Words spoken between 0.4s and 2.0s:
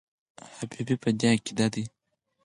حبیبي په دې عقیده دی.